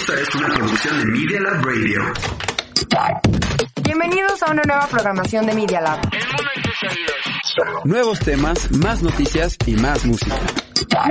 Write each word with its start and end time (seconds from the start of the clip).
Esta 0.00 0.14
es 0.14 0.34
una 0.36 0.48
producción 0.54 0.96
de 0.96 1.06
Media 1.06 1.40
Lab 1.40 1.64
Radio. 1.64 2.47
Bienvenidos 3.82 4.42
a 4.42 4.50
una 4.50 4.62
nueva 4.62 4.86
programación 4.86 5.46
de 5.46 5.54
Media 5.54 5.80
Lab. 5.80 6.00
Nuevos 7.84 8.18
temas, 8.20 8.70
más 8.72 9.02
noticias 9.02 9.56
y 9.66 9.74
más 9.74 10.04
música. 10.04 10.36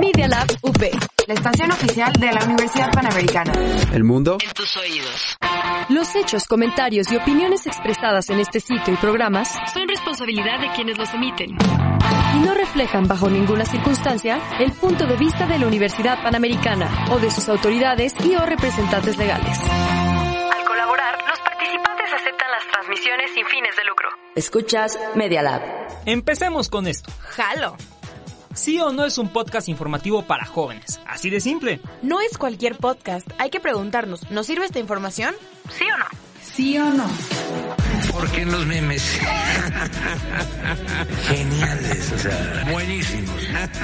Media 0.00 0.28
Lab 0.28 0.46
UP. 0.62 0.82
La 1.26 1.34
estación 1.34 1.70
oficial 1.70 2.12
de 2.12 2.32
la 2.32 2.44
Universidad 2.44 2.90
Panamericana. 2.90 3.52
El 3.92 4.02
mundo 4.02 4.38
En 4.44 4.52
tus 4.54 4.76
oídos. 4.76 5.36
Los 5.88 6.14
hechos, 6.14 6.44
comentarios 6.46 7.12
y 7.12 7.16
opiniones 7.16 7.66
expresadas 7.66 8.28
en 8.30 8.40
este 8.40 8.60
sitio 8.60 8.94
y 8.94 8.96
programas 8.96 9.54
son 9.72 9.88
responsabilidad 9.88 10.60
de 10.60 10.72
quienes 10.72 10.98
los 10.98 11.12
emiten 11.14 11.56
y 12.34 12.38
no 12.40 12.54
reflejan 12.54 13.06
bajo 13.06 13.28
ninguna 13.28 13.64
circunstancia 13.64 14.40
el 14.58 14.72
punto 14.72 15.06
de 15.06 15.16
vista 15.16 15.46
de 15.46 15.58
la 15.58 15.66
Universidad 15.66 16.22
Panamericana 16.22 17.06
o 17.10 17.18
de 17.18 17.30
sus 17.30 17.48
autoridades 17.48 18.14
y 18.24 18.34
o 18.34 18.44
representantes 18.44 19.16
legales. 19.16 19.58
Transmisiones 22.88 23.30
sin 23.34 23.46
fines 23.46 23.76
de 23.76 23.84
lucro. 23.84 24.08
Escuchas 24.34 24.98
Media 25.14 25.42
Lab. 25.42 25.60
Empecemos 26.06 26.70
con 26.70 26.86
esto. 26.86 27.12
¡Jalo! 27.20 27.76
Sí 28.54 28.80
o 28.80 28.92
no 28.92 29.04
es 29.04 29.18
un 29.18 29.28
podcast 29.28 29.68
informativo 29.68 30.22
para 30.22 30.46
jóvenes. 30.46 30.98
Así 31.06 31.28
de 31.28 31.40
simple. 31.40 31.80
No 32.02 32.20
es 32.20 32.38
cualquier 32.38 32.76
podcast. 32.76 33.28
Hay 33.38 33.50
que 33.50 33.60
preguntarnos, 33.60 34.30
¿nos 34.30 34.46
sirve 34.46 34.64
esta 34.64 34.78
información? 34.78 35.34
¿Sí 35.70 35.84
o 35.84 35.98
no? 35.98 36.06
¿Sí 36.42 36.78
o 36.78 36.84
no? 36.86 37.06
¿Por 38.10 38.30
qué 38.30 38.46
los 38.46 38.64
memes? 38.66 39.02
Geniales, 41.28 42.12
o 42.12 42.18
sea, 42.18 42.68
buenísimos. 42.72 43.42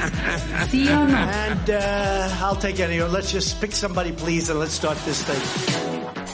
¿Sí 0.71 0.89
o 0.89 1.05
no? 1.07 1.19
And 1.19 1.71
uh, 1.71 2.43
I'll 2.43 2.57
take 2.59 2.83
any. 2.83 3.01
Let's 3.01 3.31
just 3.33 3.61
pick 3.61 3.73
somebody, 3.73 4.13
please, 4.13 4.51
and 4.51 4.59
let's 4.59 4.73
start 4.73 4.97
this 5.05 5.23
thing. 5.23 5.84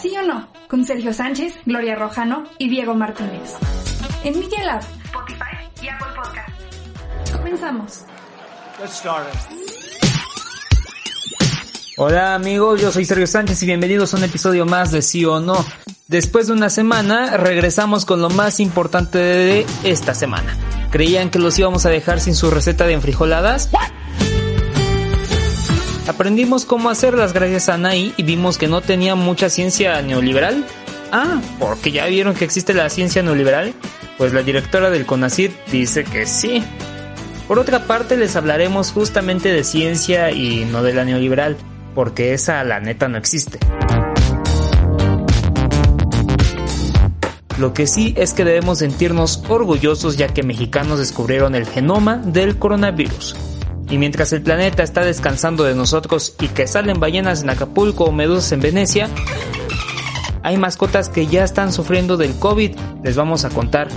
¿Sí 0.01 0.17
o 0.17 0.23
no? 0.23 0.49
Con 0.67 0.87
Sergio 0.87 1.13
Sánchez, 1.13 1.55
Gloria 1.67 1.95
Rojano 1.95 2.45
y 2.57 2.71
Diego 2.71 2.95
Martínez. 2.95 3.53
En 4.25 4.39
Media 4.41 4.65
Lab, 4.65 4.81
Spotify 5.05 5.43
y 5.83 5.89
Apple 5.89 6.07
Podcast. 6.17 7.33
Comenzamos. 7.37 8.05
Let's 8.81 8.95
start 8.95 9.29
it. 9.29 9.41
Hola 11.99 12.35
amigos, 12.35 12.81
yo 12.81 12.91
soy 12.91 13.05
Sergio 13.05 13.27
Sánchez 13.27 13.63
y 13.63 13.67
bienvenidos 13.67 14.15
a 14.15 14.17
un 14.17 14.25
episodio 14.25 14.65
más 14.65 14.91
de 14.91 15.03
Sí 15.03 15.27
o 15.27 15.39
No. 15.39 15.63
Después 16.09 16.47
de 16.47 16.55
una 16.55 16.71
semana, 16.71 17.37
regresamos 17.37 18.07
con 18.07 18.23
lo 18.23 18.31
más 18.31 18.59
importante 18.59 19.19
de 19.19 19.67
esta 19.85 20.15
semana. 20.15 20.57
¿Creían 20.91 21.29
que 21.29 21.39
los 21.39 21.59
íbamos 21.59 21.85
a 21.85 21.91
dejar 21.91 22.21
sin 22.21 22.35
su 22.35 22.51
receta 22.51 22.87
de 22.87 22.95
enfrijoladas? 22.95 23.69
Aprendimos 26.11 26.65
cómo 26.65 26.91
hacerlas 26.91 27.33
gracias 27.33 27.69
a 27.69 27.75
Anaí 27.75 28.13
y 28.17 28.25
vimos 28.25 28.59
que 28.59 28.67
no 28.67 28.81
tenía 28.81 29.15
mucha 29.15 29.49
ciencia 29.49 30.03
neoliberal. 30.03 30.67
Ah, 31.13 31.41
porque 31.61 31.93
ya 31.93 32.07
vieron 32.07 32.35
que 32.35 32.45
existe 32.45 32.75
la 32.75 32.91
ciencia 32.91 33.23
neoliberal. 33.23 33.75
Pues 34.19 34.33
la 34.33 34.43
directora 34.43 34.91
del 34.91 35.07
CONACYT 35.07 35.53
dice 35.71 36.03
que 36.03 36.27
sí. 36.27 36.65
Por 37.47 37.61
otra 37.61 37.87
parte, 37.87 38.17
les 38.17 38.35
hablaremos 38.35 38.91
justamente 38.91 39.53
de 39.53 39.63
ciencia 39.63 40.33
y 40.33 40.65
no 40.65 40.83
de 40.83 40.95
la 40.95 41.05
neoliberal, 41.05 41.57
porque 41.95 42.35
esa 42.35 42.65
la 42.65 42.81
neta 42.81 43.07
no 43.07 43.17
existe. 43.17 43.61
Lo 47.57 47.73
que 47.73 47.87
sí 47.87 48.15
es 48.17 48.33
que 48.33 48.45
debemos 48.45 48.79
sentirnos 48.79 49.45
orgullosos 49.49 50.17
ya 50.17 50.27
que 50.27 50.43
mexicanos 50.43 50.99
descubrieron 50.99 51.55
el 51.55 51.67
genoma 51.67 52.17
del 52.17 52.59
coronavirus. 52.59 53.37
Y 53.91 53.99
mientras 53.99 54.33
el 54.33 54.43
planeta 54.43 54.83
está 54.83 55.05
descansando 55.05 55.65
de 55.65 55.75
nosotros 55.75 56.35
y 56.41 56.49
que 56.49 56.67
salen 56.67 57.01
ballenas 57.01 57.43
en 57.43 57.51
Acapulco 57.51 58.05
o 58.05 58.13
medusas 58.13 58.53
en 58.53 58.61
Venecia, 58.61 59.09
hay 60.43 60.57
mascotas 60.57 61.09
que 61.09 61.27
ya 61.27 61.45
están 61.45 61.73
sufriendo 61.73 62.17
del 62.17 62.35
COVID, 62.35 62.77
les 63.03 63.17
vamos 63.17 63.45
a 63.45 63.51
contar. 63.51 63.89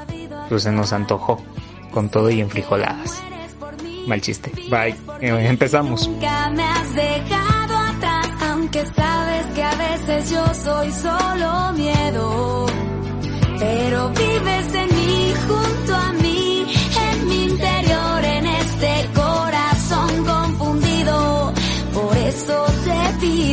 pues 0.49 0.65
se 0.65 0.73
nos 0.73 0.93
antojó 0.93 1.43
con 1.93 2.11
todo 2.11 2.31
y 2.31 2.41
enfrijoladas. 2.41 3.23
Mal 4.07 4.21
chiste. 4.21 4.51
Bye. 4.69 4.95
Eh, 5.21 5.47
empezamos. 5.49 6.09
Me 6.09 6.27
has 6.27 6.95
dejado 6.95 7.77
atrás, 7.77 8.29
aunque 8.51 8.85
sabes 8.87 9.47
que 9.55 9.63
a 9.63 9.75
veces 9.77 10.31
yo 10.31 10.55
soy 10.55 10.93
solo 10.93 11.73
miedo. 11.75 12.67
Pero 13.59 14.09
vives 14.11 14.75
en 14.75 14.82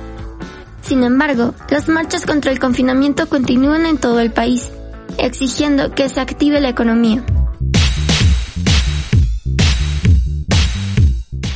Sin 0.82 1.04
embargo, 1.04 1.54
las 1.70 1.88
marchas 1.88 2.26
contra 2.26 2.52
el 2.52 2.58
confinamiento 2.58 3.30
continúan 3.30 3.86
en 3.86 4.00
todo 4.00 4.22
el 4.22 4.32
país, 4.32 4.72
exigiendo 5.18 5.94
que 5.94 6.10
se 6.10 6.20
active 6.20 6.60
la 6.60 6.70
economía. 6.70 7.24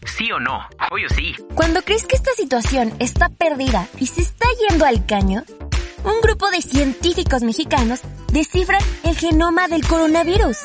¿Sí 0.07 0.33
o 0.33 0.41
no? 0.41 0.61
Obvio 0.91 1.11
sí. 1.11 1.35
Cuando 1.55 1.83
crees 1.83 2.07
que 2.07 2.17
esta 2.17 2.33
situación 2.33 2.95
está 2.99 3.29
perdida 3.29 3.87
y 4.01 4.07
se 4.07 4.23
está 4.23 4.47
yendo 4.67 4.87
al 4.87 5.05
caño, 5.05 5.45
un 6.05 6.21
grupo 6.23 6.51
de 6.51 6.63
científicos 6.63 7.43
mexicanos 7.43 8.01
descifran 8.33 8.83
el 9.05 9.17
genoma 9.17 9.69
del 9.69 9.87
coronavirus. 9.87 10.59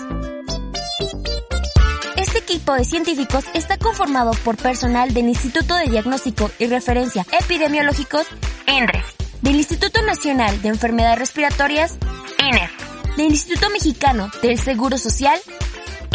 Este 2.16 2.40
equipo 2.40 2.74
de 2.74 2.86
científicos 2.86 3.46
está 3.54 3.78
conformado 3.78 4.32
por 4.44 4.58
personal 4.58 5.14
del 5.14 5.28
Instituto 5.30 5.76
de 5.76 5.90
Diagnóstico 5.90 6.50
y 6.60 6.68
Referencia 6.68 7.26
Epidemiológicos, 7.40 8.26
INRE, 8.68 9.04
del 9.42 9.56
Instituto 9.56 10.02
Nacional 10.02 10.62
de 10.62 10.70
Enfermedades 10.70 11.20
Respiratorias, 11.20 11.98
INER, 12.40 12.70
del 13.18 13.28
Instituto 13.28 13.70
Mexicano 13.70 14.32
del 14.42 14.58
Seguro 14.58 14.98
Social, 14.98 15.40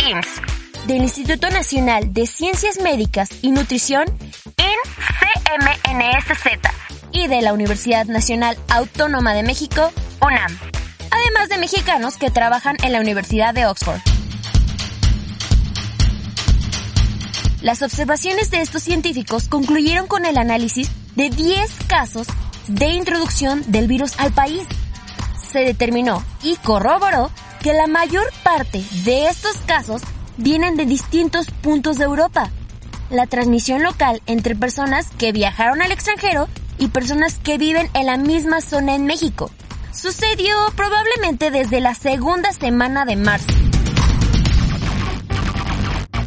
IMSS, 0.08 0.86
del 0.86 1.02
Instituto 1.02 1.50
Nacional 1.50 2.12
de 2.12 2.26
Ciencias 2.26 2.80
Médicas 2.80 3.28
y 3.42 3.50
Nutrición, 3.50 4.06
INCMNSZ, 4.56 6.46
y 7.18 7.26
de 7.26 7.42
la 7.42 7.52
Universidad 7.52 8.06
Nacional 8.06 8.56
Autónoma 8.68 9.34
de 9.34 9.42
México, 9.42 9.90
UNAM, 10.22 10.56
además 11.10 11.48
de 11.48 11.58
mexicanos 11.58 12.16
que 12.16 12.30
trabajan 12.30 12.76
en 12.84 12.92
la 12.92 13.00
Universidad 13.00 13.52
de 13.54 13.66
Oxford. 13.66 13.98
Las 17.60 17.82
observaciones 17.82 18.52
de 18.52 18.60
estos 18.60 18.84
científicos 18.84 19.48
concluyeron 19.48 20.06
con 20.06 20.26
el 20.26 20.38
análisis 20.38 20.90
de 21.16 21.28
10 21.28 21.70
casos 21.88 22.28
de 22.68 22.90
introducción 22.90 23.64
del 23.66 23.88
virus 23.88 24.18
al 24.20 24.32
país. 24.32 24.62
Se 25.50 25.60
determinó 25.60 26.22
y 26.44 26.54
corroboró 26.56 27.32
que 27.60 27.72
la 27.72 27.88
mayor 27.88 28.32
parte 28.44 28.84
de 29.04 29.26
estos 29.26 29.56
casos 29.66 30.02
vienen 30.36 30.76
de 30.76 30.86
distintos 30.86 31.50
puntos 31.50 31.98
de 31.98 32.04
Europa. 32.04 32.50
La 33.10 33.26
transmisión 33.26 33.82
local 33.82 34.22
entre 34.26 34.54
personas 34.54 35.08
que 35.18 35.32
viajaron 35.32 35.82
al 35.82 35.90
extranjero 35.90 36.48
y 36.78 36.88
personas 36.88 37.38
que 37.38 37.58
viven 37.58 37.90
en 37.94 38.06
la 38.06 38.16
misma 38.16 38.60
zona 38.60 38.94
en 38.94 39.06
México 39.06 39.50
sucedió 39.92 40.54
probablemente 40.76 41.50
desde 41.50 41.80
la 41.80 41.94
segunda 41.94 42.52
semana 42.52 43.04
de 43.04 43.16
marzo. 43.16 43.48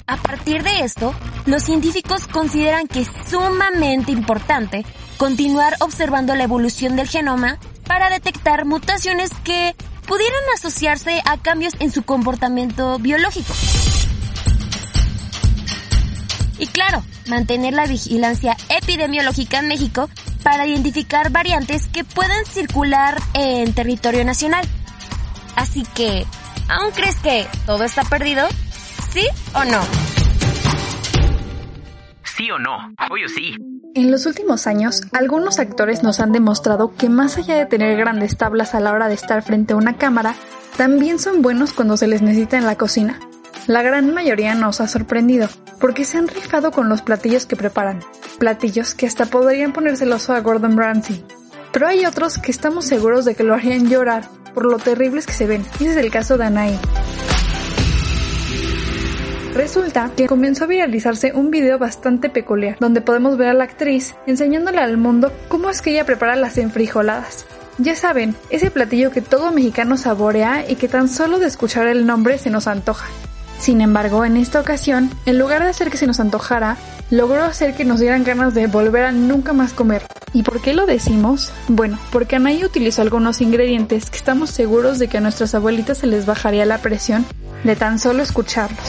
A 0.07 0.17
partir 0.17 0.63
de 0.63 0.81
esto, 0.81 1.13
los 1.45 1.63
científicos 1.63 2.27
consideran 2.27 2.87
que 2.87 3.01
es 3.01 3.09
sumamente 3.29 4.11
importante 4.11 4.85
continuar 5.17 5.75
observando 5.79 6.35
la 6.35 6.43
evolución 6.43 6.95
del 6.95 7.07
genoma 7.07 7.59
para 7.87 8.09
detectar 8.09 8.65
mutaciones 8.65 9.31
que 9.43 9.75
pudieran 10.05 10.41
asociarse 10.55 11.21
a 11.25 11.37
cambios 11.37 11.73
en 11.79 11.91
su 11.91 12.03
comportamiento 12.03 12.99
biológico. 12.99 13.53
Y 16.59 16.67
claro, 16.67 17.03
mantener 17.27 17.73
la 17.73 17.85
vigilancia 17.85 18.55
epidemiológica 18.69 19.59
en 19.59 19.67
México 19.67 20.09
para 20.43 20.65
identificar 20.65 21.31
variantes 21.31 21.87
que 21.87 22.03
puedan 22.03 22.45
circular 22.45 23.17
en 23.33 23.73
territorio 23.73 24.25
nacional. 24.25 24.65
Así 25.55 25.83
que, 25.93 26.25
¿aún 26.69 26.91
crees 26.91 27.17
que 27.17 27.47
todo 27.65 27.83
está 27.83 28.03
perdido? 28.03 28.47
¿Sí 29.11 29.25
o 29.53 29.63
no? 29.65 29.81
¿Sí 32.23 32.49
o 32.49 32.57
no? 32.59 32.77
Obvio 33.09 33.27
sí. 33.27 33.55
En 33.93 34.09
los 34.09 34.25
últimos 34.25 34.67
años, 34.67 35.01
algunos 35.11 35.59
actores 35.59 36.01
nos 36.01 36.21
han 36.21 36.31
demostrado 36.31 36.95
que 36.95 37.09
más 37.09 37.37
allá 37.37 37.55
de 37.55 37.65
tener 37.65 37.97
grandes 37.97 38.37
tablas 38.37 38.73
a 38.73 38.79
la 38.79 38.93
hora 38.93 39.09
de 39.09 39.15
estar 39.15 39.43
frente 39.43 39.73
a 39.73 39.75
una 39.75 39.97
cámara, 39.97 40.35
también 40.77 41.19
son 41.19 41.41
buenos 41.41 41.73
cuando 41.73 41.97
se 41.97 42.07
les 42.07 42.21
necesita 42.21 42.57
en 42.57 42.65
la 42.65 42.77
cocina. 42.77 43.19
La 43.67 43.81
gran 43.81 44.13
mayoría 44.13 44.55
nos 44.55 44.79
ha 44.79 44.87
sorprendido, 44.87 45.49
porque 45.81 46.05
se 46.05 46.17
han 46.17 46.27
rifado 46.27 46.71
con 46.71 46.87
los 46.87 47.01
platillos 47.01 47.45
que 47.45 47.55
preparan, 47.55 47.99
platillos 48.37 48.93
que 48.93 49.07
hasta 49.07 49.25
podrían 49.25 49.73
ponérselos 49.73 50.29
a 50.29 50.39
Gordon 50.39 50.77
Ramsay. 50.77 51.25
Pero 51.73 51.87
hay 51.87 52.05
otros 52.05 52.37
que 52.37 52.51
estamos 52.51 52.85
seguros 52.85 53.25
de 53.25 53.35
que 53.35 53.43
lo 53.43 53.55
harían 53.55 53.89
llorar 53.89 54.29
por 54.53 54.65
lo 54.65 54.77
terribles 54.77 55.25
que 55.25 55.33
se 55.33 55.47
ven, 55.47 55.65
y 55.79 55.87
es 55.87 55.97
el 55.97 56.11
caso 56.11 56.37
de 56.37 56.45
Anaí. 56.45 56.77
Resulta 59.53 60.11
que 60.15 60.27
comenzó 60.27 60.63
a 60.63 60.67
viralizarse 60.67 61.33
un 61.33 61.51
video 61.51 61.77
bastante 61.77 62.29
peculiar, 62.29 62.77
donde 62.79 63.01
podemos 63.01 63.37
ver 63.37 63.49
a 63.49 63.53
la 63.53 63.65
actriz 63.65 64.15
enseñándole 64.25 64.79
al 64.79 64.97
mundo 64.97 65.33
cómo 65.49 65.69
es 65.69 65.81
que 65.81 65.91
ella 65.91 66.05
prepara 66.05 66.35
las 66.35 66.57
enfrijoladas. 66.57 67.45
Ya 67.77 67.95
saben, 67.95 68.35
ese 68.49 68.71
platillo 68.71 69.11
que 69.11 69.21
todo 69.21 69.51
mexicano 69.51 69.97
saborea 69.97 70.69
y 70.69 70.75
que 70.75 70.87
tan 70.87 71.09
solo 71.09 71.39
de 71.39 71.47
escuchar 71.47 71.87
el 71.87 72.05
nombre 72.05 72.37
se 72.37 72.49
nos 72.49 72.67
antoja. 72.67 73.07
Sin 73.61 73.79
embargo, 73.79 74.25
en 74.25 74.37
esta 74.37 74.59
ocasión, 74.59 75.11
en 75.27 75.37
lugar 75.37 75.61
de 75.61 75.69
hacer 75.69 75.91
que 75.91 75.97
se 75.97 76.07
nos 76.07 76.19
antojara, 76.19 76.77
logró 77.11 77.43
hacer 77.43 77.75
que 77.75 77.85
nos 77.85 77.99
dieran 77.99 78.23
ganas 78.23 78.55
de 78.55 78.65
volver 78.65 79.05
a 79.05 79.11
nunca 79.11 79.53
más 79.53 79.71
comer. 79.71 80.01
¿Y 80.33 80.41
por 80.41 80.63
qué 80.63 80.73
lo 80.73 80.87
decimos? 80.87 81.53
Bueno, 81.67 81.99
porque 82.11 82.37
Anaí 82.37 82.65
utilizó 82.65 83.03
algunos 83.03 83.39
ingredientes 83.39 84.09
que 84.09 84.17
estamos 84.17 84.49
seguros 84.49 84.97
de 84.97 85.09
que 85.09 85.19
a 85.19 85.21
nuestras 85.21 85.53
abuelitas 85.53 85.99
se 85.99 86.07
les 86.07 86.25
bajaría 86.25 86.65
la 86.65 86.79
presión 86.79 87.23
de 87.63 87.75
tan 87.75 87.99
solo 87.99 88.23
escucharlos. 88.23 88.79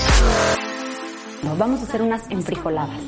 Vamos 1.42 1.80
a 1.80 1.84
hacer 1.84 2.02
unas 2.02 2.30
enfrijoladas. 2.30 3.00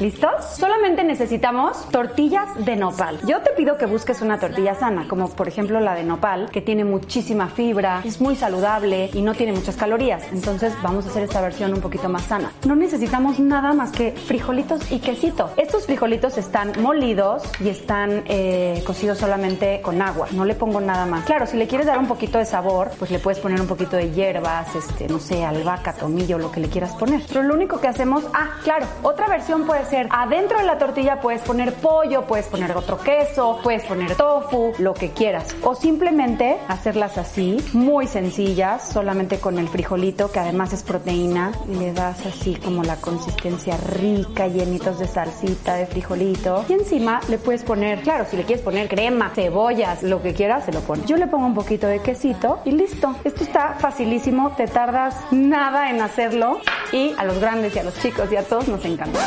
¿Listos? 0.00 0.30
Solamente 0.56 1.04
necesitamos 1.04 1.88
tortillas 1.90 2.48
de 2.64 2.76
nopal. 2.76 3.20
Yo 3.26 3.40
te 3.42 3.50
pido 3.50 3.76
que 3.76 3.86
busques 3.86 4.22
una 4.22 4.38
tortilla 4.38 4.74
sana, 4.74 5.06
como 5.06 5.28
por 5.28 5.46
ejemplo 5.46 5.78
la 5.78 5.94
de 5.94 6.02
nopal, 6.02 6.50
que 6.50 6.62
tiene 6.62 6.84
muchísima 6.84 7.48
fibra, 7.48 8.00
es 8.04 8.20
muy 8.20 8.34
saludable 8.34 9.10
y 9.12 9.20
no 9.20 9.34
tiene 9.34 9.52
muchas 9.52 9.76
calorías. 9.76 10.24
Entonces 10.32 10.74
vamos 10.82 11.06
a 11.06 11.10
hacer 11.10 11.24
esta 11.24 11.40
versión 11.42 11.74
un 11.74 11.80
poquito 11.80 12.08
más 12.08 12.22
sana. 12.22 12.50
No 12.66 12.74
necesitamos 12.74 13.38
nada 13.38 13.74
más 13.74 13.92
que 13.92 14.12
frijolitos 14.12 14.90
y 14.90 14.98
quesito. 14.98 15.50
Estos 15.56 15.86
frijolitos 15.86 16.38
están 16.38 16.72
molidos 16.80 17.42
y 17.60 17.68
están 17.68 18.24
eh, 18.26 18.82
cocidos 18.86 19.18
solamente 19.18 19.80
con 19.82 20.00
agua. 20.00 20.28
No 20.32 20.44
le 20.46 20.54
pongo 20.54 20.80
nada 20.80 21.04
más. 21.04 21.26
Claro, 21.26 21.46
si 21.46 21.58
le 21.58 21.66
quieres 21.68 21.86
dar 21.86 21.98
un 21.98 22.06
poquito 22.06 22.38
de 22.38 22.46
sabor, 22.46 22.90
pues 22.98 23.10
le 23.10 23.18
puedes 23.18 23.38
poner 23.38 23.60
un 23.60 23.66
poquito 23.66 23.96
de 23.96 24.10
hierbas, 24.10 24.74
este, 24.74 25.06
no 25.08 25.18
sé, 25.18 25.44
albahaca, 25.44 25.92
tomillo, 25.92 26.38
lo 26.38 26.50
que 26.50 26.60
le 26.60 26.68
quieras 26.68 26.92
poner. 26.92 27.22
Pero 27.28 27.42
lo 27.42 27.54
único 27.54 27.81
que 27.82 27.88
hacemos, 27.88 28.24
ah, 28.32 28.58
claro, 28.62 28.86
otra 29.02 29.26
versión 29.26 29.66
puede 29.66 29.84
ser 29.84 30.06
adentro 30.10 30.58
de 30.58 30.64
la 30.64 30.78
tortilla 30.78 31.20
puedes 31.20 31.42
poner 31.42 31.74
pollo, 31.74 32.22
puedes 32.22 32.46
poner 32.46 32.74
otro 32.76 32.96
queso, 32.96 33.58
puedes 33.62 33.82
poner 33.84 34.14
tofu, 34.14 34.72
lo 34.78 34.94
que 34.94 35.10
quieras. 35.10 35.54
O 35.62 35.74
simplemente 35.74 36.58
hacerlas 36.68 37.18
así, 37.18 37.58
muy 37.72 38.06
sencillas, 38.06 38.88
solamente 38.88 39.40
con 39.40 39.58
el 39.58 39.68
frijolito, 39.68 40.30
que 40.30 40.38
además 40.38 40.72
es 40.72 40.84
proteína, 40.84 41.52
y 41.68 41.74
le 41.74 41.92
das 41.92 42.24
así 42.24 42.54
como 42.54 42.84
la 42.84 42.96
consistencia 42.96 43.76
rica, 43.76 44.46
llenitos 44.46 45.00
de 45.00 45.08
salsita, 45.08 45.74
de 45.74 45.86
frijolito. 45.86 46.64
Y 46.68 46.74
encima 46.74 47.20
le 47.28 47.38
puedes 47.38 47.64
poner, 47.64 48.02
claro, 48.02 48.24
si 48.30 48.36
le 48.36 48.44
quieres 48.44 48.64
poner 48.64 48.88
crema, 48.88 49.32
cebollas, 49.34 50.04
lo 50.04 50.22
que 50.22 50.34
quieras, 50.34 50.64
se 50.64 50.72
lo 50.72 50.80
pones. 50.80 51.06
Yo 51.06 51.16
le 51.16 51.26
pongo 51.26 51.46
un 51.46 51.54
poquito 51.54 51.88
de 51.88 51.98
quesito 51.98 52.60
y 52.64 52.70
listo. 52.70 53.16
Esto 53.24 53.42
está 53.42 53.74
facilísimo, 53.80 54.52
te 54.56 54.68
tardas 54.68 55.16
nada 55.32 55.90
en 55.90 56.00
hacerlo 56.00 56.60
y 56.92 57.14
a 57.18 57.24
los 57.24 57.40
grandes 57.40 57.71
y 57.74 57.78
a 57.78 57.84
los 57.84 57.94
chicos 58.00 58.30
y 58.30 58.36
a 58.36 58.42
todos 58.42 58.68
nos 58.68 58.84
encanta. 58.84 59.18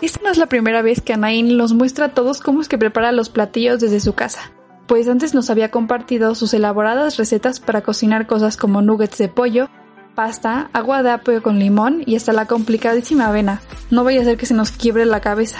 Esta 0.00 0.20
no 0.22 0.30
es 0.30 0.38
la 0.38 0.46
primera 0.46 0.82
vez 0.82 1.00
que 1.00 1.12
Anaín 1.12 1.56
nos 1.56 1.72
muestra 1.72 2.06
a 2.06 2.14
todos 2.14 2.40
cómo 2.40 2.60
es 2.60 2.68
que 2.68 2.78
prepara 2.78 3.12
los 3.12 3.28
platillos 3.28 3.80
desde 3.80 4.00
su 4.00 4.14
casa, 4.14 4.52
pues 4.86 5.08
antes 5.08 5.34
nos 5.34 5.50
había 5.50 5.70
compartido 5.70 6.34
sus 6.34 6.54
elaboradas 6.54 7.16
recetas 7.16 7.60
para 7.60 7.82
cocinar 7.82 8.26
cosas 8.26 8.56
como 8.56 8.82
nuggets 8.82 9.18
de 9.18 9.28
pollo, 9.28 9.68
pasta, 10.14 10.70
agua 10.72 11.02
de 11.02 11.10
apio 11.10 11.42
con 11.42 11.58
limón 11.58 12.02
y 12.04 12.16
hasta 12.16 12.32
la 12.32 12.46
complicadísima 12.46 13.28
avena. 13.28 13.60
No 13.90 14.04
vaya 14.04 14.22
a 14.22 14.24
ser 14.24 14.36
que 14.36 14.46
se 14.46 14.54
nos 14.54 14.70
quiebre 14.70 15.04
la 15.04 15.20
cabeza. 15.20 15.58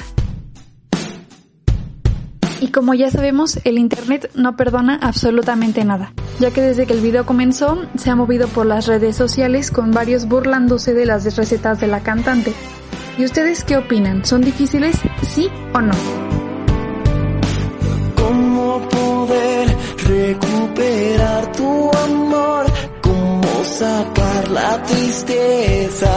Y 2.60 2.68
como 2.68 2.92
ya 2.94 3.10
sabemos, 3.10 3.60
el 3.64 3.78
Internet 3.78 4.30
no 4.34 4.56
perdona 4.56 4.98
absolutamente 5.00 5.84
nada, 5.84 6.12
ya 6.40 6.50
que 6.50 6.60
desde 6.60 6.86
que 6.86 6.92
el 6.92 7.00
video 7.00 7.24
comenzó 7.24 7.78
se 7.96 8.10
ha 8.10 8.16
movido 8.16 8.48
por 8.48 8.66
las 8.66 8.86
redes 8.86 9.16
sociales 9.16 9.70
con 9.70 9.92
varios 9.92 10.26
burlándose 10.26 10.92
de 10.92 11.06
las 11.06 11.36
recetas 11.36 11.80
de 11.80 11.86
la 11.86 12.00
cantante. 12.00 12.52
¿Y 13.16 13.24
ustedes 13.24 13.64
qué 13.64 13.76
opinan? 13.76 14.24
¿Son 14.24 14.40
difíciles? 14.40 14.96
¿Sí 15.22 15.48
o 15.72 15.80
no? 15.80 15.92
¿Cómo 18.16 18.80
poder 18.88 19.76
recuperar 20.06 21.52
tu 21.52 21.90
amor? 21.96 22.66
¿Cómo 23.02 23.64
sacar 23.64 24.48
la 24.48 24.82
tristeza 24.82 26.12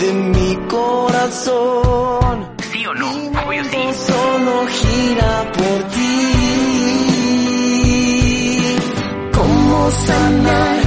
de 0.00 0.12
mi 0.12 0.56
corazón? 0.68 2.48
¿Sí 2.72 2.86
o 2.86 2.94
no? 2.94 3.23
Sí. 3.62 3.84
Solo 4.06 4.66
gira 4.66 5.52
por 5.52 5.78
ti. 5.94 6.14
¿Cómo 9.32 9.90
sanar 9.90 10.78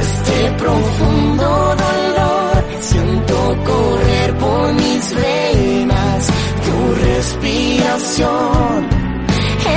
este 0.00 0.50
profundo 0.62 1.76
dolor? 1.84 2.64
Si 2.80 2.98
correr 3.64 4.38
por 4.38 4.72
mis 4.74 5.14
venas 5.14 6.30
tu 6.64 6.76
respiración. 7.04 8.88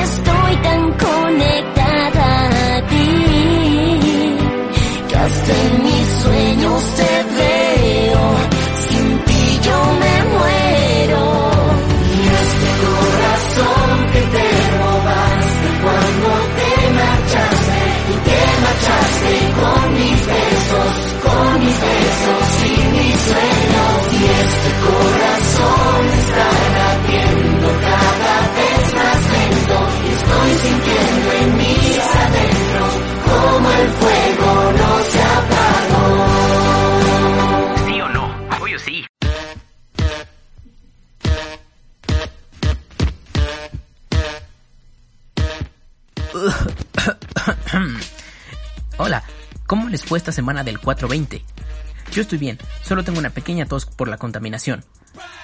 Estoy 0.04 0.56
tan 0.68 0.92
conectada 1.06 2.28
a 2.76 2.82
ti 2.88 4.38
que 5.10 5.16
hasta 5.16 5.52
en 5.66 5.84
mis 5.84 6.08
sueños 6.24 6.84
te 6.96 7.27
Hola, 48.98 49.24
¿cómo 49.66 49.90
les 49.90 50.04
fue 50.04 50.18
esta 50.18 50.32
semana 50.32 50.64
del 50.64 50.80
420? 50.80 51.44
Yo 52.12 52.22
estoy 52.22 52.38
bien, 52.38 52.58
solo 52.84 53.04
tengo 53.04 53.20
una 53.20 53.30
pequeña 53.30 53.66
tos 53.66 53.86
por 53.86 54.08
la 54.08 54.18
contaminación. 54.18 54.84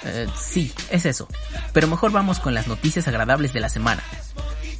Eh, 0.03 0.27
sí, 0.37 0.73
es 0.89 1.05
eso. 1.05 1.27
Pero 1.73 1.87
mejor 1.87 2.11
vamos 2.11 2.39
con 2.39 2.53
las 2.53 2.67
noticias 2.67 3.07
agradables 3.07 3.53
de 3.53 3.59
la 3.59 3.69
semana. 3.69 4.03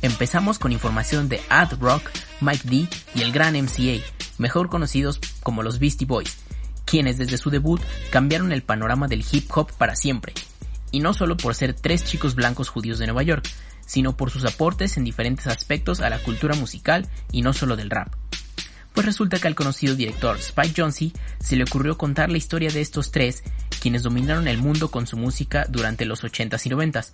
Empezamos 0.02 0.60
con 0.60 0.72
información 0.72 1.30
de 1.30 1.42
Ad 1.50 1.80
Rock, 1.80 2.10
Mike 2.42 2.68
D 2.68 2.88
y 3.16 3.22
el 3.22 3.32
gran 3.32 3.56
MCA, 3.56 4.04
mejor 4.38 4.70
conocidos 4.70 5.20
como 5.44 5.63
los 5.63 5.80
Beastie 5.80 6.06
Boys, 6.06 6.38
quienes 6.86 7.18
desde 7.18 7.38
su 7.38 7.50
debut 7.50 7.82
cambiaron 8.12 8.52
el 8.52 8.63
panorama 8.63 9.08
del 9.08 9.25
hip 9.32 9.50
hop 9.56 9.72
para 9.78 9.96
siempre. 9.96 10.34
Y 10.92 11.00
no 11.00 11.13
solo 11.13 11.38
por 11.38 11.56
ser 11.56 11.74
tres 11.74 12.04
chicos 12.04 12.36
blancos 12.36 12.70
judíos 12.70 13.00
de 13.00 13.08
Nueva 13.08 13.24
York, 13.24 13.48
sino 13.86 14.18
por 14.18 14.30
sus 14.30 14.46
aportes 14.46 14.98
en 14.98 15.04
diferentes 15.04 15.48
aspectos 15.48 16.02
a 16.02 16.10
la 16.10 16.20
cultura 16.20 16.56
musical 16.56 17.08
y 17.32 17.42
no 17.42 17.54
solo 17.54 17.75
del 17.75 17.90
rap. 17.90 18.13
Pues 18.94 19.06
resulta 19.06 19.40
que 19.40 19.48
al 19.48 19.56
conocido 19.56 19.96
director 19.96 20.38
Spike 20.38 20.82
Jonze 20.82 21.12
se 21.40 21.56
le 21.56 21.64
ocurrió 21.64 21.98
contar 21.98 22.32
la 22.32 22.38
historia 22.38 22.70
de 22.70 22.82
estos 22.82 23.12
tres, 23.12 23.44
quienes 23.82 24.04
dominaron 24.04 24.48
el 24.48 24.60
mundo 24.60 24.92
con 24.92 25.08
su 25.08 25.18
música 25.18 25.66
durante 25.68 26.06
los 26.06 26.24
80s 26.24 26.66
y 26.66 26.70
90s. 26.70 27.12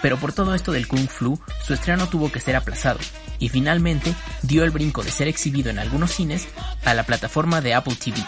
Pero 0.00 0.16
por 0.18 0.32
todo 0.32 0.54
esto 0.54 0.72
del 0.72 0.88
Kung 0.88 1.08
Flu, 1.08 1.38
su 1.62 1.74
estreno 1.74 2.08
tuvo 2.08 2.32
que 2.32 2.40
ser 2.40 2.56
aplazado, 2.56 2.98
y 3.38 3.50
finalmente 3.50 4.14
dio 4.42 4.64
el 4.64 4.70
brinco 4.70 5.02
de 5.02 5.10
ser 5.10 5.28
exhibido 5.28 5.70
en 5.70 5.78
algunos 5.78 6.10
cines 6.10 6.48
a 6.84 6.94
la 6.94 7.04
plataforma 7.04 7.60
de 7.60 7.74
Apple 7.74 7.96
TV. 7.96 8.24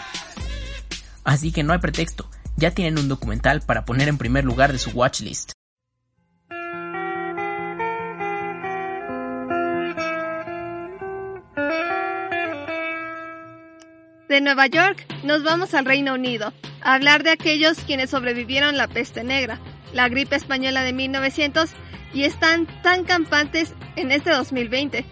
Así 1.23 1.51
que 1.51 1.63
no 1.63 1.73
hay 1.73 1.79
pretexto, 1.79 2.29
ya 2.57 2.71
tienen 2.71 2.99
un 2.99 3.09
documental 3.09 3.61
para 3.61 3.85
poner 3.85 4.07
en 4.07 4.17
primer 4.17 4.45
lugar 4.45 4.71
de 4.71 4.79
su 4.79 4.91
watchlist. 4.91 5.56
De 14.27 14.41
Nueva 14.41 14.67
York 14.67 15.05
nos 15.23 15.43
vamos 15.43 15.73
al 15.73 15.85
Reino 15.85 16.13
Unido, 16.13 16.51
a 16.81 16.95
hablar 16.95 17.23
de 17.23 17.29
aquellos 17.29 17.77
quienes 17.79 18.09
sobrevivieron 18.09 18.75
la 18.75 18.89
peste 18.89 19.23
negra, 19.23 19.57
la 19.93 20.09
gripe 20.09 20.35
española 20.35 20.83
de 20.83 20.91
1900 20.91 21.69
y 22.13 22.23
están 22.23 22.67
tan 22.81 23.05
campantes 23.05 23.73
en 23.95 24.11
este 24.11 24.31
2020. 24.31 25.05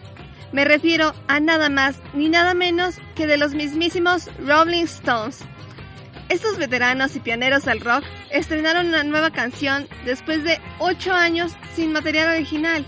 Me 0.52 0.66
refiero 0.66 1.14
a 1.30 1.40
nada 1.40 1.70
más 1.70 2.02
ni 2.14 2.28
nada 2.28 2.54
menos 2.54 2.96
que 3.16 3.26
de 3.26 3.38
los 3.38 3.54
mismísimos 3.54 4.30
Rolling 4.46 4.84
Stones. 4.84 5.40
Estos 6.28 6.58
veteranos 6.58 7.16
y 7.16 7.22
pioneros 7.22 7.64
del 7.64 7.80
rock 7.80 8.04
estrenaron 8.32 8.88
una 8.88 9.06
nueva 9.06 9.32
canción 9.32 9.88
después 10.04 10.44
de 10.44 10.60
8 10.80 11.14
años 11.14 11.56
sin 11.74 11.94
material 11.94 12.36
original. 12.36 12.86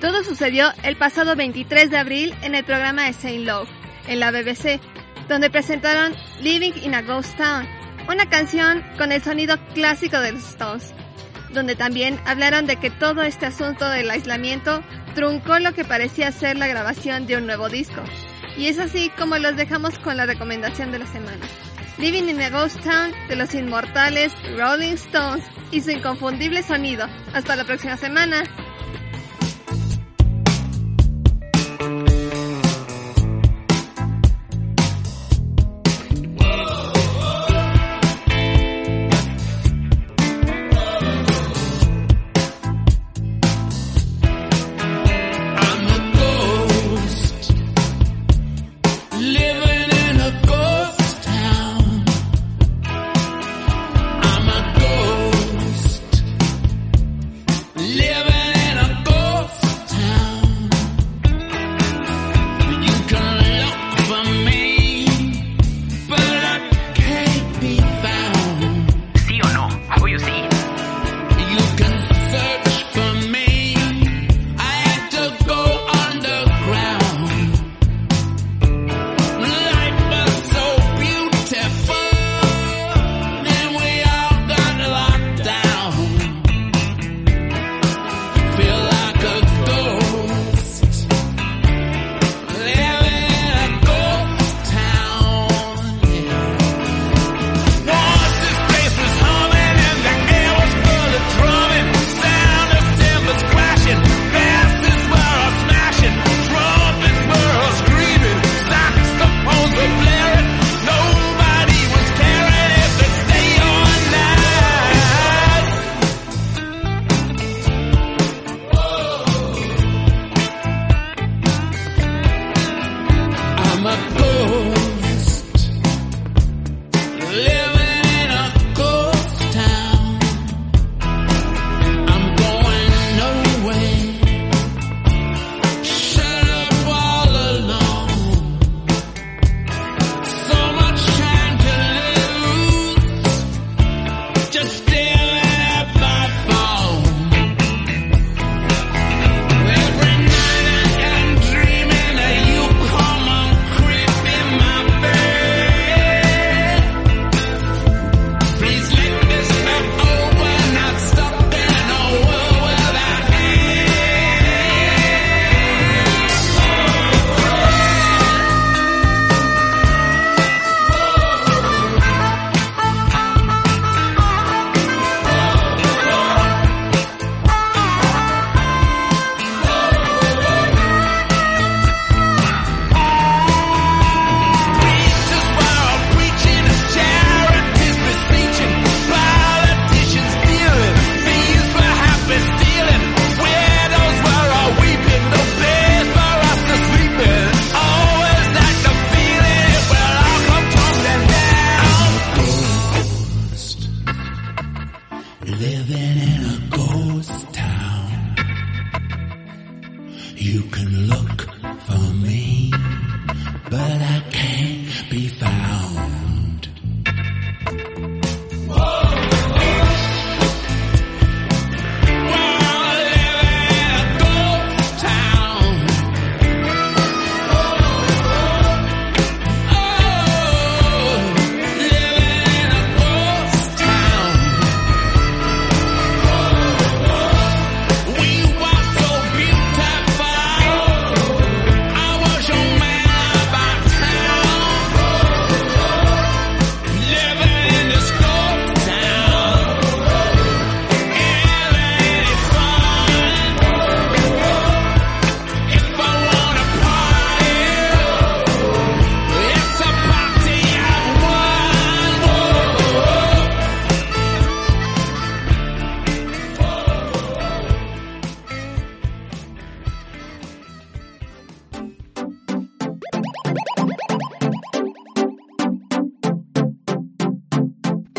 Todo 0.00 0.24
sucedió 0.24 0.72
el 0.82 0.96
pasado 0.96 1.36
23 1.36 1.90
de 1.90 1.98
abril 1.98 2.34
en 2.40 2.54
el 2.54 2.64
programa 2.64 3.04
de 3.04 3.12
Saint 3.12 3.46
Love, 3.46 3.68
en 4.08 4.18
la 4.18 4.30
BBC, 4.30 4.80
donde 5.28 5.50
presentaron 5.50 6.14
Living 6.40 6.72
in 6.82 6.94
a 6.94 7.02
Ghost 7.02 7.36
Town, 7.36 7.66
una 8.08 8.28
canción 8.28 8.84
con 8.98 9.12
el 9.12 9.22
sonido 9.22 9.56
clásico 9.74 10.20
de 10.20 10.32
los 10.32 10.48
Stones, 10.48 10.94
donde 11.52 11.76
también 11.76 12.18
hablaron 12.24 12.66
de 12.66 12.76
que 12.76 12.90
todo 12.90 13.22
este 13.22 13.46
asunto 13.46 13.88
del 13.88 14.10
aislamiento 14.10 14.82
truncó 15.14 15.58
lo 15.58 15.72
que 15.72 15.84
parecía 15.84 16.32
ser 16.32 16.56
la 16.56 16.66
grabación 16.66 17.26
de 17.26 17.36
un 17.36 17.46
nuevo 17.46 17.68
disco. 17.68 18.02
Y 18.56 18.66
es 18.66 18.78
así 18.78 19.10
como 19.18 19.38
los 19.38 19.56
dejamos 19.56 19.98
con 19.98 20.16
la 20.16 20.26
recomendación 20.26 20.92
de 20.92 20.98
la 20.98 21.06
semana. 21.06 21.46
Living 21.98 22.28
in 22.28 22.40
a 22.40 22.50
Ghost 22.50 22.80
Town 22.82 23.12
de 23.28 23.36
los 23.36 23.54
inmortales 23.54 24.32
Rolling 24.56 24.94
Stones 24.94 25.44
y 25.70 25.80
su 25.80 25.90
inconfundible 25.90 26.62
sonido. 26.62 27.06
Hasta 27.34 27.56
la 27.56 27.64
próxima 27.64 27.96
semana. 27.96 28.44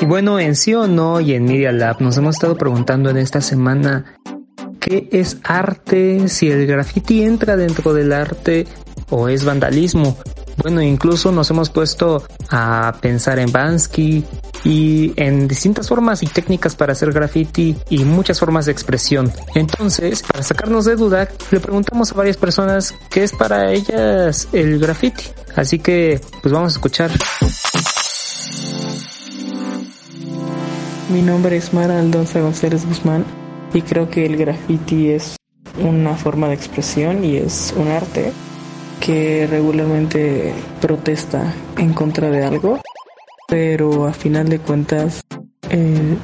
Y 0.03 0.05
bueno, 0.05 0.37
en 0.37 0.57
sí 0.57 0.73
o 0.73 0.85
no 0.85 1.21
y 1.21 1.33
en 1.33 1.45
Media 1.45 1.71
Lab 1.71 2.01
nos 2.01 2.17
hemos 2.17 2.35
estado 2.35 2.57
preguntando 2.57 3.09
en 3.09 3.15
esta 3.15 3.39
semana 3.39 4.17
qué 4.81 5.07
es 5.13 5.37
arte, 5.45 6.27
si 6.27 6.49
el 6.51 6.67
graffiti 6.67 7.23
entra 7.23 7.55
dentro 7.55 7.93
del 7.93 8.11
arte 8.11 8.67
o 9.09 9.29
es 9.29 9.45
vandalismo. 9.45 10.17
Bueno, 10.61 10.81
incluso 10.81 11.31
nos 11.31 11.49
hemos 11.51 11.69
puesto 11.69 12.21
a 12.49 12.93
pensar 12.99 13.39
en 13.39 13.49
Bansky 13.49 14.25
y 14.65 15.13
en 15.15 15.47
distintas 15.47 15.87
formas 15.87 16.21
y 16.21 16.27
técnicas 16.27 16.75
para 16.75 16.91
hacer 16.91 17.13
graffiti 17.13 17.73
y 17.89 18.03
muchas 18.03 18.41
formas 18.41 18.65
de 18.65 18.73
expresión. 18.73 19.31
Entonces, 19.55 20.21
para 20.21 20.43
sacarnos 20.43 20.83
de 20.83 20.97
duda, 20.97 21.29
le 21.49 21.61
preguntamos 21.61 22.11
a 22.11 22.15
varias 22.15 22.35
personas 22.35 22.93
qué 23.09 23.23
es 23.23 23.31
para 23.31 23.71
ellas 23.71 24.49
el 24.51 24.79
graffiti. 24.79 25.23
Así 25.55 25.79
que, 25.79 26.19
pues 26.41 26.53
vamos 26.53 26.73
a 26.73 26.75
escuchar. 26.75 27.09
Mi 31.09 31.21
nombre 31.21 31.57
es 31.57 31.73
Mara 31.73 31.99
Aldonza 31.99 32.39
González 32.39 32.85
Guzmán 32.85 33.25
y 33.73 33.81
creo 33.81 34.09
que 34.09 34.25
el 34.25 34.37
graffiti 34.37 35.09
es 35.09 35.35
una 35.79 36.15
forma 36.15 36.47
de 36.47 36.55
expresión 36.55 37.25
y 37.25 37.35
es 37.35 37.73
un 37.77 37.89
arte 37.89 38.31
que 38.99 39.45
regularmente 39.47 40.53
protesta 40.79 41.53
en 41.77 41.93
contra 41.93 42.29
de 42.29 42.43
algo, 42.43 42.79
pero 43.47 44.07
a 44.07 44.13
final 44.13 44.47
de 44.47 44.59
cuentas 44.59 45.21
el, 45.69 46.17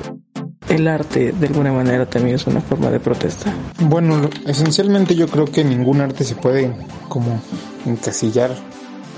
el 0.70 0.88
arte 0.88 1.34
de 1.34 1.48
alguna 1.48 1.74
manera 1.74 2.06
también 2.06 2.36
es 2.36 2.48
una 2.48 2.62
forma 2.62 2.90
de 2.90 3.02
protesta. 3.02 3.54
Bueno, 3.82 4.30
esencialmente 4.48 5.14
yo 5.14 5.28
creo 5.28 5.46
que 5.46 5.64
ningún 5.64 6.00
arte 6.00 6.24
se 6.24 6.36
puede 6.36 6.74
como 7.10 7.42
encasillar 7.86 8.52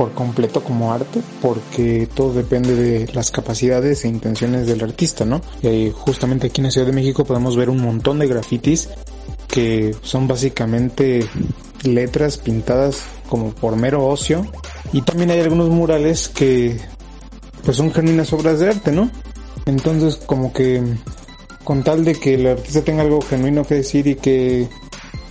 por 0.02 0.14
completo 0.14 0.64
como 0.64 0.92
arte 0.92 1.22
porque 1.44 2.10
todo 2.12 2.34
depende 2.34 2.74
de 2.74 3.14
las 3.14 3.30
capacidades 3.30 4.04
e 4.04 4.08
intenciones 4.08 4.66
del 4.66 4.84
artista, 4.84 5.26
¿no? 5.26 5.42
Y 5.62 5.68
ahí, 5.68 5.94
justamente 5.96 6.48
aquí 6.48 6.60
en 6.60 6.66
la 6.66 6.72
Ciudad 6.72 6.88
de 6.88 6.94
México 6.94 7.24
podemos 7.24 7.56
ver 7.56 7.70
un 7.70 7.80
montón 7.80 8.18
de 8.18 8.26
grafitis 8.26 8.90
que 9.48 9.96
son 10.02 10.28
básicamente 10.28 11.24
letras 11.84 12.40
pintadas 12.40 13.04
como 13.30 13.52
por 13.52 13.76
mero 13.76 14.08
ocio 14.08 14.44
y 14.92 15.04
también 15.04 15.30
hay 15.30 15.42
algunos 15.42 15.70
murales 15.70 16.30
que 16.30 16.80
pues 17.64 17.78
son 17.78 17.94
genuinas 17.94 18.34
obras 18.34 18.60
de 18.60 18.70
arte, 18.70 18.92
¿no? 18.92 19.12
Entonces 19.68 20.16
como 20.16 20.52
que 20.52 20.82
con 21.64 21.84
tal 21.84 22.04
de 22.06 22.16
que 22.16 22.34
el 22.34 22.48
artista 22.48 22.82
tenga 22.82 23.04
algo 23.04 23.22
genuino 23.22 23.64
que 23.66 23.76
decir 23.76 24.08
y 24.08 24.16
que 24.16 24.68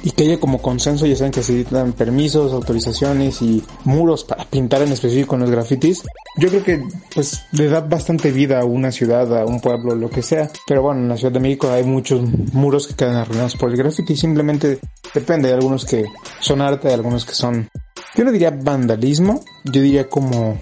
y 0.03 0.13
que 0.13 0.25
haya 0.25 0.41
como 0.41 0.63
consenso, 0.63 1.07
ya 1.07 1.17
saben 1.17 1.33
que 1.33 1.43
se 1.43 1.53
necesitan 1.53 1.93
permisos, 1.93 2.53
autorizaciones 2.53 3.43
y 3.43 3.63
muros 3.85 4.25
para 4.25 4.45
pintar 4.45 4.83
en 4.83 4.93
específico 4.93 5.35
en 5.35 5.43
los 5.43 5.51
grafitis. 5.51 6.03
Yo 6.39 6.49
creo 6.49 6.63
que 6.63 6.83
pues 7.15 7.43
le 7.53 7.67
da 7.67 7.81
bastante 7.81 8.31
vida 8.31 8.61
a 8.61 8.65
una 8.65 8.93
ciudad, 8.93 9.39
a 9.39 9.45
un 9.45 9.61
pueblo, 9.61 9.95
lo 9.95 10.09
que 10.09 10.23
sea. 10.23 10.51
Pero 10.67 10.83
bueno, 10.83 11.01
en 11.01 11.09
la 11.09 11.17
Ciudad 11.17 11.33
de 11.33 11.41
México 11.41 11.71
hay 11.71 11.85
muchos 11.85 12.23
muros 12.53 12.87
que 12.87 12.95
quedan 12.95 13.17
arruinados 13.17 13.57
por 13.57 13.71
el 13.71 13.77
graffiti. 13.77 14.17
Simplemente 14.17 14.79
depende, 15.13 15.49
hay 15.49 15.55
algunos 15.55 15.85
que 15.85 16.05
son 16.41 16.63
arte, 16.63 16.89
hay 16.89 16.95
algunos 16.95 17.25
que 17.25 17.35
son, 17.35 17.69
yo 18.17 18.25
no 18.25 18.33
diría 18.33 18.51
vandalismo, 18.51 19.43
yo 19.65 19.83
diría 19.83 20.09
como 20.09 20.61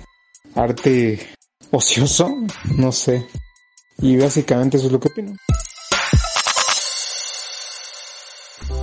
arte 0.54 1.20
ocioso, 1.70 2.34
no 2.76 2.92
sé. 2.92 3.24
Y 4.00 4.16
básicamente 4.16 4.76
eso 4.76 4.86
es 4.86 4.92
lo 4.92 5.00
que 5.00 5.08
opino. 5.08 5.36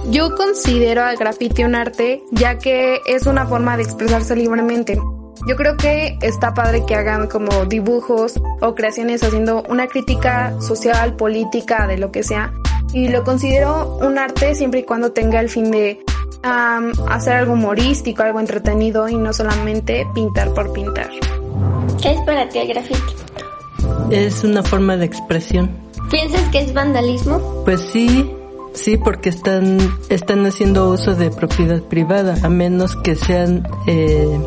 Yo 0.09 0.35
considero 0.35 1.03
al 1.03 1.17
graffiti 1.17 1.63
un 1.63 1.75
arte 1.75 2.23
ya 2.31 2.57
que 2.57 2.99
es 3.07 3.25
una 3.25 3.47
forma 3.47 3.75
de 3.75 3.83
expresarse 3.83 4.35
libremente. 4.35 4.99
Yo 5.47 5.55
creo 5.55 5.77
que 5.77 6.17
está 6.21 6.53
padre 6.53 6.85
que 6.85 6.95
hagan 6.95 7.27
como 7.27 7.65
dibujos 7.65 8.39
o 8.61 8.75
creaciones 8.75 9.23
haciendo 9.23 9.63
una 9.69 9.87
crítica 9.87 10.59
social, 10.61 11.15
política, 11.15 11.87
de 11.87 11.97
lo 11.97 12.11
que 12.11 12.23
sea. 12.23 12.53
Y 12.93 13.09
lo 13.09 13.23
considero 13.23 13.97
un 13.97 14.17
arte 14.17 14.55
siempre 14.55 14.81
y 14.81 14.83
cuando 14.83 15.11
tenga 15.11 15.39
el 15.39 15.49
fin 15.49 15.71
de 15.71 15.99
hacer 16.43 17.33
algo 17.33 17.53
humorístico, 17.53 18.23
algo 18.23 18.39
entretenido 18.39 19.09
y 19.09 19.15
no 19.15 19.33
solamente 19.33 20.05
pintar 20.13 20.53
por 20.53 20.71
pintar. 20.71 21.09
¿Qué 22.01 22.11
es 22.11 22.21
para 22.21 22.47
ti 22.49 22.59
el 22.59 22.67
graffiti? 22.67 23.01
Es 24.11 24.43
una 24.43 24.61
forma 24.61 24.97
de 24.97 25.05
expresión. 25.05 25.69
¿Piensas 26.11 26.47
que 26.49 26.59
es 26.59 26.73
vandalismo? 26.73 27.63
Pues 27.65 27.81
sí, 27.81 28.31
sí, 28.75 28.97
porque 28.97 29.29
están, 29.29 29.77
están 30.09 30.45
haciendo 30.45 30.89
uso 30.91 31.15
de 31.15 31.31
propiedad 31.31 31.81
privada, 31.81 32.35
a 32.43 32.49
menos 32.49 32.95
que 32.95 33.15
sean 33.15 33.67
eh, 33.87 34.39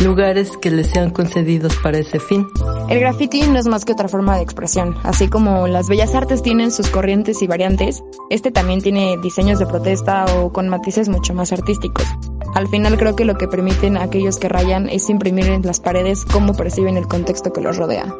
lugares 0.00 0.56
que 0.56 0.70
les 0.70 0.88
sean 0.88 1.10
concedidos 1.10 1.76
para 1.76 1.98
ese 1.98 2.20
fin. 2.20 2.46
El 2.88 3.00
graffiti 3.00 3.42
no 3.42 3.58
es 3.58 3.66
más 3.66 3.84
que 3.84 3.92
otra 3.92 4.08
forma 4.08 4.36
de 4.36 4.42
expresión. 4.42 4.96
Así 5.02 5.28
como 5.28 5.66
las 5.66 5.88
bellas 5.88 6.14
artes 6.14 6.42
tienen 6.42 6.70
sus 6.70 6.88
corrientes 6.88 7.42
y 7.42 7.46
variantes, 7.46 8.02
este 8.30 8.50
también 8.50 8.80
tiene 8.80 9.16
diseños 9.22 9.58
de 9.58 9.66
protesta 9.66 10.24
o 10.36 10.52
con 10.52 10.68
matices 10.68 11.08
mucho 11.08 11.34
más 11.34 11.52
artísticos. 11.52 12.06
Al 12.54 12.68
final 12.68 12.98
creo 12.98 13.14
que 13.14 13.24
lo 13.24 13.36
que 13.36 13.48
permiten 13.48 13.96
a 13.96 14.04
aquellos 14.04 14.38
que 14.38 14.48
rayan 14.48 14.88
es 14.88 15.08
imprimir 15.08 15.46
en 15.46 15.62
las 15.62 15.80
paredes 15.80 16.24
cómo 16.24 16.54
perciben 16.54 16.96
el 16.96 17.06
contexto 17.06 17.52
que 17.52 17.60
los 17.60 17.76
rodea. 17.76 18.12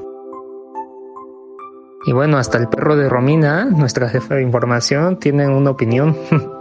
Y 2.05 2.13
bueno, 2.13 2.39
hasta 2.39 2.59
el 2.59 2.69
perro 2.69 2.97
de 2.97 3.09
Romina, 3.09 3.65
nuestra 3.65 4.09
jefa 4.09 4.37
de 4.37 4.43
información, 4.43 5.19
tiene 5.19 5.49
una 5.49 5.71
opinión. 5.71 6.17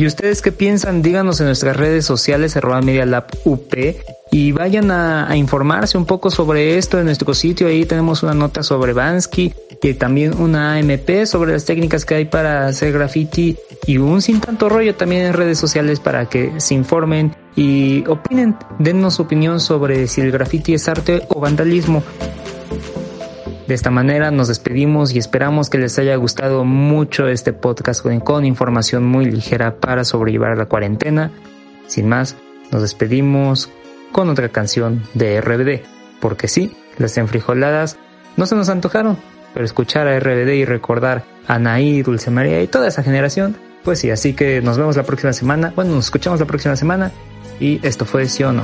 ¿Y 0.00 0.06
ustedes 0.06 0.40
qué 0.40 0.50
piensan? 0.50 1.02
Díganos 1.02 1.40
en 1.40 1.46
nuestras 1.46 1.76
redes 1.76 2.06
sociales, 2.06 2.56
arroba 2.56 2.80
Media 2.80 3.04
Lab 3.04 3.26
UP, 3.44 3.74
y 4.30 4.52
vayan 4.52 4.90
a, 4.90 5.36
informarse 5.36 5.98
un 5.98 6.06
poco 6.06 6.30
sobre 6.30 6.78
esto 6.78 6.98
en 6.98 7.06
nuestro 7.06 7.34
sitio. 7.34 7.66
Ahí 7.66 7.84
tenemos 7.84 8.22
una 8.22 8.34
nota 8.34 8.62
sobre 8.62 8.92
Bansky 8.92 9.52
y 9.82 9.94
también 9.94 10.40
una 10.40 10.74
AMP 10.76 11.24
sobre 11.24 11.52
las 11.52 11.64
técnicas 11.64 12.04
que 12.04 12.14
hay 12.14 12.24
para 12.26 12.66
hacer 12.66 12.92
graffiti 12.92 13.56
y 13.86 13.98
un 13.98 14.22
sin 14.22 14.40
tanto 14.40 14.68
rollo 14.68 14.94
también 14.94 15.22
en 15.22 15.32
redes 15.32 15.58
sociales 15.58 15.98
para 15.98 16.26
que 16.26 16.60
se 16.60 16.74
informen 16.74 17.34
y 17.56 18.06
opinen. 18.06 18.56
Dennos 18.78 19.18
opinión 19.18 19.58
sobre 19.58 20.06
si 20.06 20.20
el 20.20 20.30
graffiti 20.30 20.74
es 20.74 20.88
arte 20.88 21.22
o 21.28 21.40
vandalismo. 21.40 22.02
De 23.66 23.74
esta 23.74 23.90
manera 23.90 24.30
nos 24.30 24.48
despedimos 24.48 25.14
y 25.14 25.18
esperamos 25.18 25.70
que 25.70 25.78
les 25.78 25.98
haya 25.98 26.16
gustado 26.16 26.64
mucho 26.64 27.28
este 27.28 27.52
podcast 27.52 28.02
con, 28.02 28.18
con 28.20 28.44
información 28.44 29.04
muy 29.04 29.26
ligera 29.26 29.76
para 29.76 30.04
sobrellevar 30.04 30.56
la 30.56 30.66
cuarentena. 30.66 31.30
Sin 31.86 32.08
más, 32.08 32.36
nos 32.72 32.82
despedimos 32.82 33.70
con 34.12 34.28
otra 34.28 34.48
canción 34.48 35.02
de 35.14 35.40
RBD, 35.40 35.86
porque 36.20 36.48
sí, 36.48 36.76
las 36.98 37.16
enfrijoladas 37.18 37.98
no 38.36 38.46
se 38.46 38.54
nos 38.54 38.68
antojaron, 38.68 39.18
pero 39.52 39.64
escuchar 39.64 40.06
a 40.08 40.18
RBD 40.18 40.50
y 40.54 40.64
recordar 40.64 41.24
a 41.46 41.54
Anaí, 41.54 42.02
Dulce 42.02 42.30
María 42.30 42.62
y 42.62 42.66
toda 42.66 42.88
esa 42.88 43.02
generación, 43.02 43.56
pues 43.84 43.98
sí, 44.00 44.10
así 44.10 44.34
que 44.34 44.60
nos 44.60 44.78
vemos 44.78 44.96
la 44.96 45.04
próxima 45.04 45.32
semana, 45.32 45.72
bueno, 45.74 45.94
nos 45.94 46.06
escuchamos 46.06 46.40
la 46.40 46.46
próxima 46.46 46.76
semana 46.76 47.12
y 47.58 47.84
esto 47.86 48.04
fue 48.04 48.26
sí 48.26 48.42
o 48.44 48.52
no. 48.52 48.62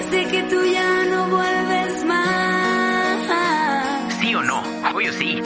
Desde 0.00 0.26
que 0.28 0.42
tú 0.44 0.56
ya 0.64 1.04
no 1.04 1.28
vuelves 1.28 2.04
más. 2.06 3.18
¿Sí 4.18 4.34
o 4.34 4.42
no? 4.42 4.62
Obvio 4.94 5.12
sí. 5.12 5.38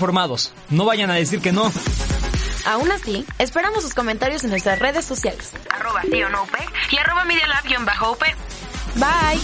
Informados, 0.00 0.54
no 0.70 0.86
vayan 0.86 1.10
a 1.10 1.16
decir 1.16 1.40
que 1.40 1.52
no. 1.52 1.70
Aún 2.66 2.90
así, 2.90 3.26
esperamos 3.38 3.82
sus 3.82 3.92
comentarios 3.92 4.42
en 4.44 4.50
nuestras 4.50 4.78
redes 4.78 5.04
sociales. 5.04 5.52
Arroba 5.68 6.00
sí 6.02 6.20
no 6.32 6.42
UP 6.42 6.56
y 6.90 6.96
arroba 6.96 7.24
Media 7.26 7.46
Lab-UP. 7.46 8.22
Bye. 8.96 9.40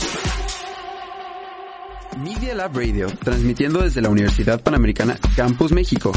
Media 2.25 2.55
Lab 2.55 2.75
Radio, 2.75 3.09
transmitiendo 3.23 3.83
desde 3.83 4.01
la 4.01 4.09
Universidad 4.09 4.63
Panamericana 4.63 5.19
Campus 5.37 5.73
México. 5.73 6.13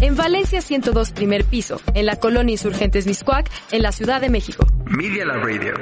En 0.00 0.16
Valencia 0.16 0.62
102 0.62 1.10
primer 1.10 1.44
piso, 1.44 1.78
en 1.92 2.06
la 2.06 2.16
colonia 2.16 2.52
Insurgentes 2.52 3.06
Miscuac, 3.06 3.50
en 3.72 3.82
la 3.82 3.92
Ciudad 3.92 4.22
de 4.22 4.30
México. 4.30 4.66
Media 4.86 5.26
Lab 5.26 5.44
Radio. 5.44 5.74